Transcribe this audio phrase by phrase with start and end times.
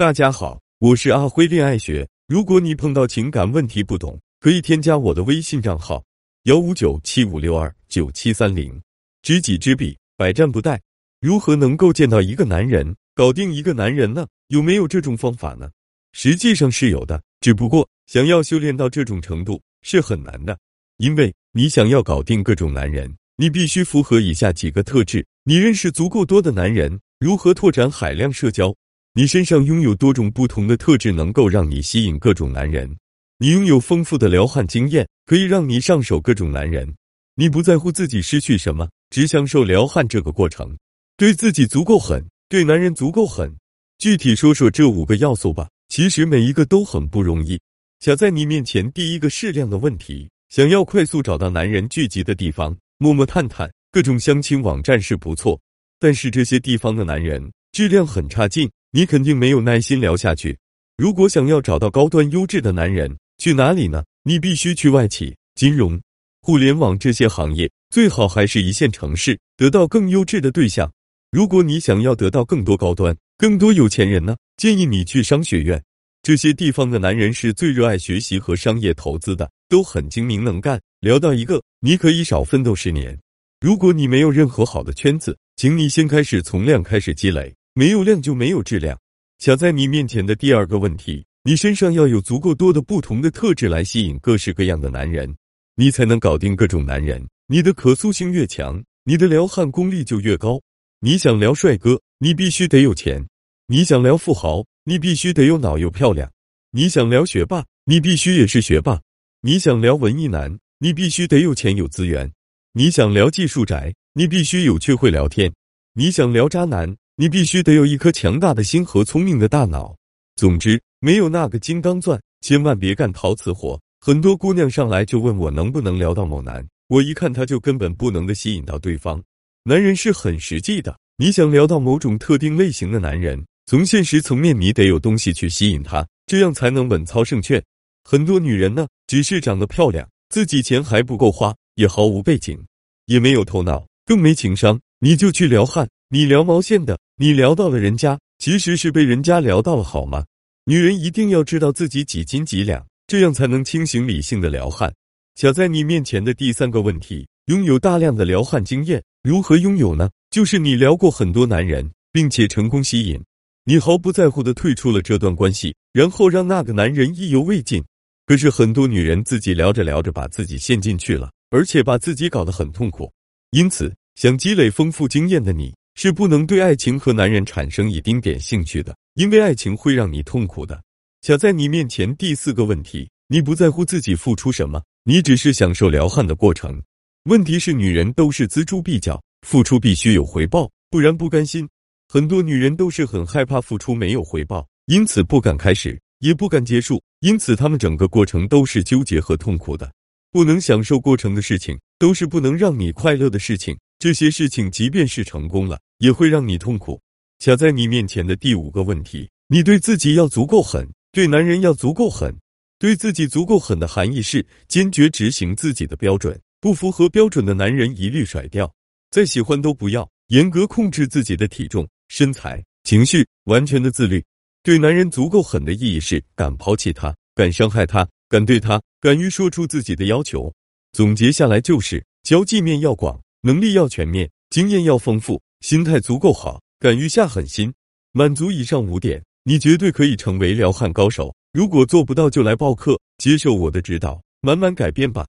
[0.00, 2.08] 大家好，我是阿辉恋爱学。
[2.26, 6.02] 如果你碰到情感问题不懂，可以添加我的微信账号
[6.44, 8.80] 幺五九七五六二九七三零。
[9.20, 10.80] 知己知彼，百战不殆。
[11.20, 14.26] 如何能够见到一个男人，搞定一个男人呢？
[14.48, 15.68] 有没有这种方法呢？
[16.14, 20.58] 实际上是有的，只不过想要修炼到这种程度是很难的。
[20.96, 28.74] 因为你想要搞定各种男人，你必须符合以下几个特质：你认识足够多的男人，如何拓展海量社交？
[29.12, 32.96] 你身上拥有多种不同的特质，能够让你吸引各种男人。
[33.38, 36.94] 你拥有丰富的撩汉经验，可以让你上手各种男人。
[37.34, 40.76] 你不在乎自己失去什么，只享受撩汉这个过程。
[41.16, 43.52] 对自己足够狠，对男人足够狠。
[43.98, 45.68] 具体说说这五个要素吧。
[45.88, 47.58] 其实每一个都很不容易。
[47.98, 55.60] 卡在你面前第一个适量的问题，想要快速找到男人聚集的地方，摸摸探探，各种相亲网站是不错，
[55.98, 58.70] 但是这些地方的男人质量很差劲。
[58.92, 60.58] 你肯定没有耐心聊下去。
[60.96, 64.02] 如果想要找到高端优质的男人，去哪里呢？
[64.24, 65.98] 你必须去外企、金融、
[66.42, 70.92] 互联网这些行业，最好还是一线城市，得到更优质的对象。
[71.30, 74.36] 如果你想要得到更多高端、更多有钱人呢？
[74.56, 75.82] 建议你去商学院，
[76.22, 80.78] 这些地方的男人是最热爱学习和商业投资的，都很精明能干。
[81.00, 83.18] 聊到一个，你可以少奋斗十年。
[83.60, 87.54] 如果你没有任何好的圈子，请你先开始从量开始积累。
[87.72, 88.98] 没有量就没有质量。
[89.38, 95.34] 卡在你面前的第二个问题，你身上要有足够多的不同的特质来吸引各式各样的男人，
[95.76, 97.24] 你才能搞定各种男人。
[97.46, 100.60] 你的可塑性越强，你的撩汉功力就越高。
[101.00, 103.22] 你想撩帅哥，你必须得有钱；
[103.66, 106.28] 你想撩富豪，你必须得有脑又漂亮；
[106.72, 109.00] 你想撩学霸，你必须也是学霸；
[109.40, 112.28] 你想撩文艺男，你必须得有钱有资源；
[112.74, 115.50] 你想撩技术宅，你必须有趣会聊天；
[115.94, 116.96] 你想撩渣男。
[117.20, 119.94] 你必须得有一颗强大的心和聪明的大脑。
[120.36, 123.78] 总之，没有那个金刚钻，千万别干陶瓷活。
[124.00, 129.22] 很多姑娘上来就问我能不能聊到某男，我一看他就根本不能的吸引到对方。
[129.64, 137.62] 男人是很实际的，你想聊到某种特定类型的男人，从现实层面你得有东西去吸引他，这样才能稳操胜券。
[138.02, 142.58] 很多女人呢，只是长得漂亮，自己钱还不够花，也毫无背景，
[143.04, 145.86] 也没有头脑，更没情商，你就去撩汉。
[146.12, 146.98] 你聊毛线的？
[147.18, 150.24] 你聊到了人家，其实是被人家聊到了，好吗？
[150.64, 154.92] 女人一定要知道自己几斤几两，这样才能清醒理性的聊汉。
[155.40, 160.10] 卡在你面前的第三个问题，拥有大量的聊汉经验，如何拥有呢？
[160.32, 163.22] 就是你聊过很多男人，并且成功吸引，
[163.64, 167.80] 你毫不在乎的退出了这段关系，然后让那个男人意犹未尽。
[168.26, 173.12] 可是很多女人自己聊着聊着，把自己陷进去了，而且把自己搞得很痛苦。
[173.52, 175.72] 因此，想积累丰富经验的你。
[175.94, 180.82] 是不能对爱情和男人产生一丁点兴趣的，因为爱情会让你痛苦的。
[181.22, 186.82] 卡在你面前第四个问题，你不在乎自己付出什么，你只是享受撩汉的过程。
[187.24, 191.68] 问题是，女人都是锱铢必较，付出必须有回报，不然不甘心。
[192.08, 199.92] 很多女人都是很害怕付出没有回报，因此不敢开始，也不敢结束，因此她们整个过程都是纠结和痛苦的。
[200.32, 203.76] 不能享受过程的事情，都是不能让你快乐的事情。
[204.00, 205.78] 这些事情，即便是成功了。
[205.98, 206.98] 也会让你痛苦。
[207.38, 212.34] 卡在你面前的第五个问题，你对自己要足够狠，对男人要足够狠。
[212.78, 218.72] 对自己足够狠的含义是坚决执行自己的标准，不符合标准的男人一律甩掉，
[219.10, 220.10] 再喜欢都不要。
[220.28, 224.24] 严格控制自己的体重、身材、情绪，完全的自律。
[224.62, 230.50] 对男人足够狠的意义是敢抛弃他，敢伤害他，敢对他，敢于说出自己的要求。
[230.92, 235.40] 总结下来就是：交际面要广，能力要全面，经验要丰富。
[235.60, 237.72] 心态足够好，敢于下狠心，
[238.12, 241.34] 满足以上五点，你绝对可以成为撩汉高手。
[241.52, 245.26] 如果做不到，就来报课，接受我的指导，慢慢改变吧。